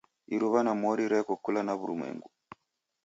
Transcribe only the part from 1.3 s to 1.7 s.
kula